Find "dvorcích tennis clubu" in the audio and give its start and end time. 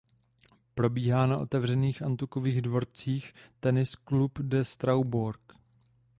2.61-4.43